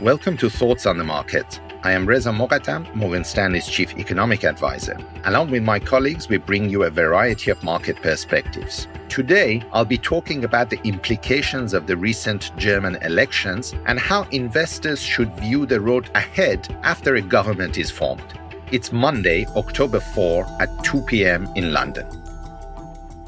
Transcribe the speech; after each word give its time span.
Welcome 0.00 0.36
to 0.38 0.50
Thoughts 0.50 0.84
on 0.84 0.98
the 0.98 1.04
Market. 1.04 1.58
I 1.82 1.92
am 1.92 2.04
Reza 2.04 2.28
Moghaddam, 2.28 2.94
Morgan 2.94 3.24
Stanley's 3.24 3.66
Chief 3.66 3.96
Economic 3.96 4.44
Advisor. 4.44 4.98
Along 5.24 5.50
with 5.50 5.62
my 5.62 5.78
colleagues, 5.78 6.28
we 6.28 6.36
bring 6.36 6.68
you 6.68 6.82
a 6.82 6.90
variety 6.90 7.50
of 7.50 7.64
market 7.64 7.96
perspectives. 8.02 8.88
Today, 9.08 9.62
I'll 9.72 9.86
be 9.86 9.96
talking 9.96 10.44
about 10.44 10.68
the 10.68 10.78
implications 10.84 11.72
of 11.72 11.86
the 11.86 11.96
recent 11.96 12.54
German 12.58 12.96
elections 12.96 13.74
and 13.86 13.98
how 13.98 14.24
investors 14.32 15.00
should 15.00 15.32
view 15.40 15.64
the 15.64 15.80
road 15.80 16.10
ahead 16.14 16.76
after 16.82 17.14
a 17.14 17.22
government 17.22 17.78
is 17.78 17.90
formed. 17.90 18.38
It's 18.72 18.92
Monday, 18.92 19.46
October 19.56 20.00
4 20.00 20.46
at 20.60 20.84
2 20.84 21.00
p.m. 21.06 21.48
in 21.56 21.72
London. 21.72 22.06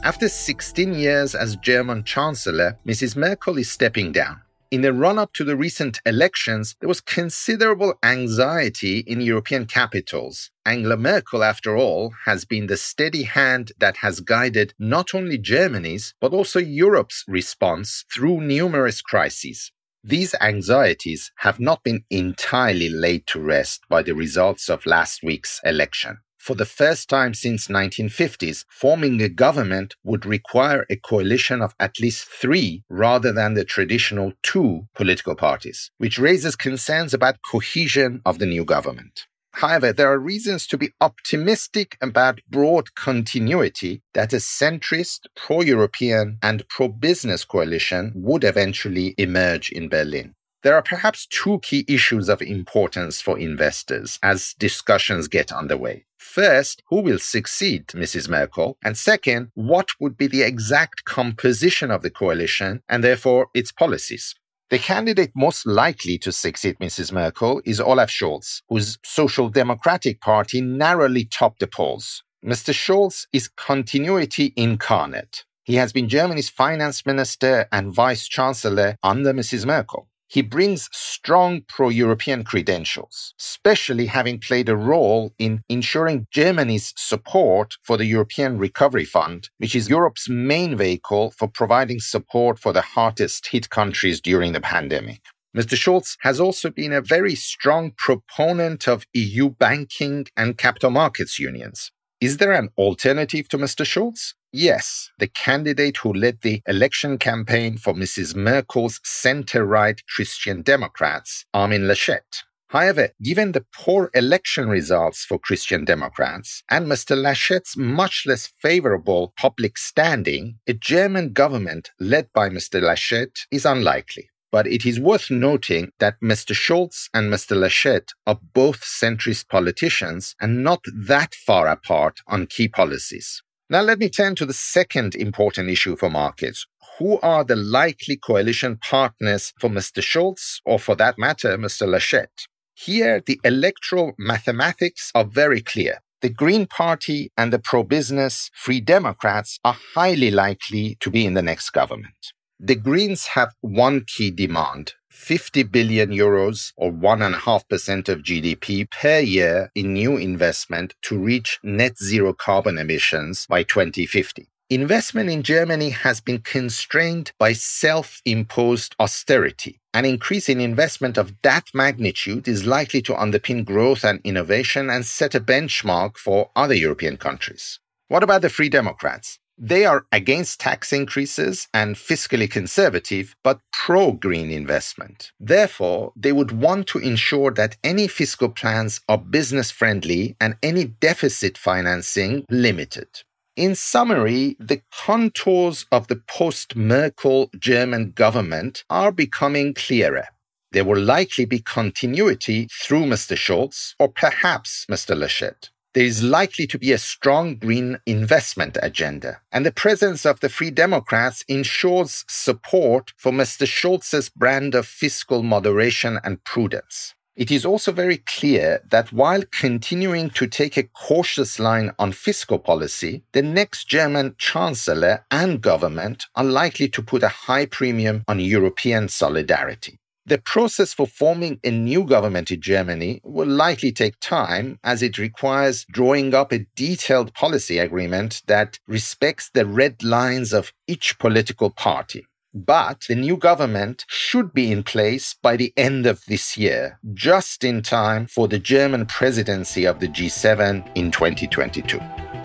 After 0.05 0.29
16 0.29 0.93
years 0.93 1.35
as 1.35 1.57
German 1.57 2.05
Chancellor, 2.05 2.77
Mrs. 2.87 3.17
Merkel 3.17 3.57
is 3.57 3.71
stepping 3.71 4.13
down. 4.13 4.43
In 4.71 4.83
the 4.83 4.93
run 4.93 5.19
up 5.19 5.33
to 5.33 5.45
the 5.45 5.57
recent 5.57 5.99
elections, 6.05 6.77
there 6.81 6.89
was 6.89 7.01
considerable 7.01 7.95
anxiety 8.03 8.99
in 8.99 9.23
European 9.23 9.65
capitals. 9.65 10.51
Angela 10.67 10.99
Merkel, 10.99 11.43
after 11.43 11.75
all, 11.75 12.13
has 12.27 12.45
been 12.45 12.67
the 12.67 12.77
steady 12.77 13.23
hand 13.23 13.73
that 13.79 13.97
has 13.99 14.21
guided 14.21 14.75
not 14.79 15.15
only 15.15 15.39
Germany's, 15.39 16.13
but 16.21 16.35
also 16.35 16.59
Europe's 16.59 17.25
response 17.27 18.05
through 18.13 18.43
numerous 18.43 19.01
crises. 19.01 19.73
These 20.05 20.35
anxieties 20.39 21.33
have 21.37 21.59
not 21.59 21.83
been 21.83 22.05
entirely 22.11 22.91
laid 22.91 23.27
to 23.29 23.41
rest 23.41 23.81
by 23.89 24.03
the 24.03 24.15
results 24.15 24.69
of 24.69 24.85
last 24.85 25.23
week's 25.23 25.63
election 25.65 26.19
for 26.49 26.55
the 26.55 26.65
first 26.65 27.11
time 27.11 27.35
since 27.35 27.69
1950s, 27.69 28.65
forming 28.71 29.21
a 29.21 29.29
government 29.29 29.95
would 30.03 30.25
require 30.25 30.87
a 30.89 30.97
coalition 30.97 31.61
of 31.61 31.75
at 31.79 32.01
least 32.01 32.25
three 32.25 32.83
rather 32.89 33.35
than 33.35 33.53
the 33.53 33.67
traditional 33.67 34.33
two 34.43 34.89
political 34.95 35.35
parties, 35.35 35.91
which 35.99 36.19
raises 36.19 36.57
concerns 36.57 37.13
about 37.13 37.43
cohesion 37.43 38.23
of 38.25 38.39
the 38.39 38.47
new 38.47 38.65
government. 38.65 39.27
However, 39.53 39.93
there 39.93 40.11
are 40.11 40.19
reasons 40.19 40.67
to 40.69 40.79
be 40.79 40.95
optimistic 41.03 41.99
about 42.01 42.41
broad 42.49 42.95
continuity 42.95 44.01
that 44.15 44.33
a 44.33 44.37
centrist, 44.37 45.27
pro 45.37 45.61
European, 45.61 46.39
and 46.43 46.67
pro 46.71 46.89
business 46.89 47.45
coalition 47.45 48.13
would 48.15 48.43
eventually 48.43 49.15
emerge 49.19 49.71
in 49.71 49.91
Berlin. 49.91 50.35
There 50.63 50.75
are 50.75 50.83
perhaps 50.83 51.27
two 51.27 51.61
key 51.61 51.85
issues 51.87 52.31
of 52.31 52.41
importance 52.41 53.21
for 53.21 53.39
investors 53.39 54.19
as 54.23 54.55
discussions 54.59 55.29
get 55.29 55.53
underway. 55.53 56.07
First, 56.29 56.83
who 56.91 57.01
will 57.01 57.19
succeed 57.19 57.87
Mrs. 57.89 58.29
Merkel? 58.29 58.77
And 58.85 58.99
second, 58.99 59.51
what 59.55 59.89
would 59.99 60.19
be 60.19 60.27
the 60.27 60.43
exact 60.43 61.07
composition 61.07 61.91
of 61.91 62.03
the 62.03 62.11
coalition 62.11 62.83
and 62.87 63.03
therefore 63.03 63.49
its 63.55 63.73
policies? 63.73 64.35
The 64.69 64.79
candidate 64.79 65.33
most 65.35 65.67
likely 65.67 66.19
to 66.19 66.31
succeed 66.31 66.77
Mrs. 66.81 67.13
Merkel 67.13 67.63
is 67.65 67.81
Olaf 67.81 68.11
Scholz, 68.11 68.61
whose 68.69 68.99
Social 69.03 69.49
Democratic 69.49 70.21
Party 70.21 70.61
narrowly 70.61 71.25
topped 71.25 71.61
the 71.61 71.67
polls. 71.67 72.23
Mr. 72.45 72.75
Scholz 72.75 73.27
is 73.33 73.49
continuity 73.49 74.53
incarnate. 74.55 75.47
He 75.65 75.77
has 75.77 75.95
been 75.95 76.11
Germany's 76.11 76.51
finance 76.51 77.07
minister 77.07 77.67
and 77.73 77.91
vice 77.91 78.29
chancellor 78.29 78.97
under 79.03 79.33
Mrs. 79.33 79.65
Merkel. 79.65 80.08
He 80.31 80.43
brings 80.43 80.91
strong 80.93 81.63
pro 81.67 81.89
European 81.89 82.45
credentials, 82.45 83.35
especially 83.41 84.07
having 84.07 84.39
played 84.39 84.69
a 84.69 84.77
role 84.77 85.33
in 85.39 85.63
ensuring 85.71 86.27
Germany's 86.31 86.93
support 86.99 87.77
for 87.83 87.97
the 87.97 88.05
European 88.05 88.59
Recovery 88.59 89.07
Fund, 89.07 89.49
which 89.57 89.75
is 89.75 89.89
Europe's 89.89 90.29
main 90.29 90.77
vehicle 90.77 91.31
for 91.31 91.49
providing 91.49 91.99
support 91.99 92.59
for 92.59 92.75
the 92.75 92.83
hardest 92.83 93.49
hit 93.49 93.71
countries 93.71 94.21
during 94.21 94.53
the 94.53 94.61
pandemic. 94.61 95.23
Mr. 95.57 95.77
Scholz 95.77 96.19
has 96.21 96.39
also 96.39 96.69
been 96.69 96.93
a 96.93 97.01
very 97.01 97.35
strong 97.35 97.93
proponent 97.97 98.87
of 98.87 99.07
EU 99.15 99.49
banking 99.49 100.27
and 100.37 100.59
capital 100.59 100.91
markets 100.91 101.39
unions. 101.39 101.91
Is 102.21 102.37
there 102.37 102.53
an 102.53 102.69
alternative 102.77 103.49
to 103.49 103.57
Mr. 103.57 103.87
Scholz? 103.87 104.35
Yes, 104.53 105.11
the 105.19 105.27
candidate 105.27 105.99
who 105.99 106.15
led 106.15 106.39
the 106.41 106.63
election 106.67 107.19
campaign 107.19 107.77
for 107.77 107.93
Mrs. 107.93 108.35
Merkel's 108.35 108.99
center 109.05 109.63
right 109.67 110.01
Christian 110.07 110.63
Democrats, 110.63 111.45
Armin 111.53 111.83
Laschet. 111.83 112.45
However, 112.69 113.11
given 113.23 113.53
the 113.53 113.67
poor 113.75 114.11
election 114.15 114.69
results 114.69 115.25
for 115.25 115.39
Christian 115.39 115.85
Democrats 115.85 116.63
and 116.71 116.87
Mr. 116.87 117.15
Laschet's 117.15 117.77
much 117.77 118.25
less 118.27 118.51
favorable 118.61 119.35
public 119.37 119.77
standing, 119.77 120.59
a 120.67 120.73
German 120.73 121.35
government 121.35 121.91
led 122.01 122.33
by 122.33 122.49
Mr. 122.49 122.81
Laschet 122.83 123.47
is 123.51 123.67
unlikely. 123.67 124.31
But 124.51 124.67
it 124.67 124.87
is 124.87 124.99
worth 124.99 125.31
noting 125.31 125.93
that 125.99 126.21
Mr. 126.23 126.55
Scholz 126.55 127.11
and 127.13 127.31
Mr. 127.31 127.55
Laschet 127.55 128.09
are 128.27 128.41
both 128.55 128.81
centrist 128.81 129.49
politicians 129.51 130.35
and 130.41 130.65
not 130.65 130.83
that 130.95 131.35
far 131.35 131.69
apart 131.69 132.21
on 132.27 132.47
key 132.47 132.69
policies. 132.69 133.43
Now, 133.71 133.83
let 133.83 133.99
me 133.99 134.09
turn 134.09 134.35
to 134.37 134.47
the 134.47 134.55
second 134.55 135.15
important 135.15 135.69
issue 135.69 135.95
for 135.95 136.09
markets. 136.09 136.67
Who 136.99 137.21
are 137.21 137.45
the 137.45 137.55
likely 137.57 138.17
coalition 138.17 138.79
partners 138.79 139.53
for 139.61 139.69
Mr. 139.69 140.03
Scholz, 140.03 140.61
or 140.65 140.79
for 140.79 140.95
that 140.97 141.19
matter, 141.19 141.59
Mr. 141.59 141.87
Laschet? 141.87 142.49
Here, 142.73 143.21
the 143.25 143.39
electoral 143.45 144.15
mathematics 144.19 145.11
are 145.15 145.25
very 145.25 145.61
clear. 145.61 145.99
The 146.23 146.31
Green 146.31 146.67
Party 146.67 147.31
and 147.37 147.53
the 147.53 147.59
pro 147.59 147.83
business 147.83 148.51
Free 148.55 148.81
Democrats 148.81 149.61
are 149.63 149.77
highly 149.95 150.31
likely 150.31 150.97
to 151.01 151.11
be 151.11 151.27
in 151.27 151.35
the 151.35 151.43
next 151.43 151.71
government. 151.71 152.33
The 152.61 152.75
Greens 152.75 153.27
have 153.29 153.55
one 153.61 154.05
key 154.05 154.33
demand 154.33 154.95
50 155.11 155.63
billion 155.63 156.11
euros 156.11 156.73
or 156.77 156.91
1.5% 156.91 158.09
of 158.09 158.23
GDP 158.23 158.91
per 158.91 159.21
year 159.21 159.71
in 159.77 159.93
new 159.93 160.17
investment 160.17 160.97
to 161.03 161.17
reach 161.17 161.61
net 161.63 161.99
zero 161.99 162.33
carbon 162.33 162.77
emissions 162.77 163.47
by 163.49 163.63
2050. 163.63 164.49
Investment 164.71 165.31
in 165.31 165.45
Germany 165.45 165.91
has 165.91 166.21
been 166.21 166.41
constrained 166.41 167.31
by 167.39 167.53
self 167.53 168.21
imposed 168.25 168.97
austerity. 168.99 169.81
An 169.95 170.05
increase 170.05 170.49
in 170.49 170.61
investment 170.61 171.17
of 171.17 171.35
that 171.43 171.69
magnitude 171.73 172.49
is 172.49 172.67
likely 172.67 173.01
to 173.03 173.15
underpin 173.15 173.65
growth 173.65 174.05
and 174.05 174.21
innovation 174.25 174.91
and 174.91 175.07
set 175.07 175.37
a 175.37 175.41
benchmark 175.41 176.17
for 176.17 176.51
other 176.57 176.75
European 176.75 177.19
countries. 177.19 177.79
What 178.09 178.25
about 178.25 178.43
the 178.43 178.51
Free 178.51 178.69
Democrats? 178.69 179.39
They 179.61 179.85
are 179.85 180.07
against 180.13 180.61
tax 180.61 180.93
increases 180.93 181.67
and 181.75 181.97
fiscally 181.97 182.49
conservative, 182.49 183.35
but 183.43 183.59
pro 183.73 184.13
green 184.13 184.53
investment. 184.53 185.33
Therefore, 185.41 186.13
they 186.15 186.31
would 186.31 186.53
want 186.53 186.87
to 186.89 186.99
ensure 186.99 187.51
that 187.53 187.77
any 187.83 188.07
fiscal 188.07 188.51
plans 188.51 189.01
are 189.09 189.19
business 189.19 189.73
friendly 189.73 190.37
and 190.41 190.57
any 190.63 190.85
deficit 190.85 191.59
financing 191.59 192.45
limited. 192.49 193.09
In 193.57 193.75
summary, 193.75 194.57
the 194.61 194.81
contours 194.93 195.87
of 195.91 196.07
the 196.07 196.23
post 196.29 196.77
Merkel 196.77 197.51
German 197.59 198.13
government 198.13 198.85
are 198.89 199.11
becoming 199.11 199.75
clearer. 199.75 200.29
There 200.71 200.85
will 200.85 201.01
likely 201.01 201.47
be 201.47 201.59
continuity 201.59 202.69
through 202.71 203.07
Mr. 203.07 203.37
Scholz 203.37 203.95
or 203.99 204.09
perhaps 204.09 204.87
Mr. 204.89 205.17
Laschet 205.17 205.71
there 205.95 206.05
is 206.05 206.23
likely 206.23 206.67
to 206.67 206.79
be 206.79 206.93
a 206.93 206.99
strong 206.99 207.57
green 207.57 207.99
investment 208.07 208.77
agenda. 208.83 209.41
And 209.51 209.65
the 209.65 209.73
presence 209.73 210.27
of 210.27 210.41
the 210.41 210.49
Free 210.49 210.71
Democrats 210.71 211.45
ensures 211.49 212.25
support 212.29 213.13
for 213.17 213.33
Mr. 213.33 213.67
Scholz's 213.67 214.29
brand 214.29 214.75
of 214.75 214.87
fiscal 214.87 215.43
moderation 215.43 216.19
and 216.23 216.43
prudence. 216.45 217.15
It 217.39 217.53
is 217.53 217.65
also 217.65 217.93
very 217.93 218.17
clear 218.17 218.81
that 218.91 219.13
while 219.13 219.45
continuing 219.53 220.29
to 220.31 220.49
take 220.49 220.77
a 220.77 220.83
cautious 220.83 221.61
line 221.61 221.93
on 221.97 222.11
fiscal 222.11 222.59
policy, 222.59 223.23
the 223.33 223.43
next 223.43 223.87
German 223.87 224.35
chancellor 224.39 225.25
and 225.31 225.61
government 225.61 226.27
are 226.35 226.43
likely 226.43 226.89
to 226.89 227.01
put 227.01 227.23
a 227.23 227.29
high 227.29 227.67
premium 227.67 228.25
on 228.27 228.41
European 228.41 229.09
solidarity. 229.09 230.01
The 230.29 230.37
process 230.37 230.93
for 230.93 231.07
forming 231.07 231.59
a 231.65 231.71
new 231.71 232.05
government 232.05 232.51
in 232.51 232.61
Germany 232.61 233.23
will 233.25 233.49
likely 233.49 233.93
take 233.93 234.21
time 234.21 234.79
as 234.85 235.03
it 235.03 235.17
requires 235.17 235.87
drawing 235.91 236.35
up 236.35 236.53
a 236.53 236.67
detailed 236.77 237.33
policy 237.33 237.79
agreement 237.79 238.43
that 238.47 238.79
respects 238.87 239.49
the 239.49 239.65
red 239.65 240.05
lines 240.05 240.53
of 240.53 240.75
each 240.87 241.19
political 241.19 241.71
party. 241.71 242.27
But 242.53 243.07
the 243.09 243.15
new 243.15 243.39
government 243.39 244.05
should 244.07 244.53
be 244.53 244.71
in 244.71 244.83
place 244.83 245.35
by 245.43 245.57
the 245.57 245.73
end 245.79 246.05
of 246.05 246.23
this 246.27 246.59
year, 246.59 246.99
just 247.15 247.65
in 247.65 247.81
time 247.81 248.27
for 248.27 248.49
the 248.49 248.59
German 248.59 249.07
presidency 249.07 249.87
of 249.87 249.99
the 249.99 250.09
G7 250.09 250.91
in 250.95 251.11
2022. 251.11 251.99